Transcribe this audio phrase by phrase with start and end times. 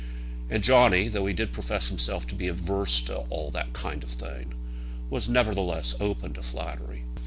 [0.49, 4.09] And Johnny, though he did profess himself to be averse to "all that kind of
[4.09, 4.55] thing,"
[5.11, 7.03] was nevertheless open to flattery.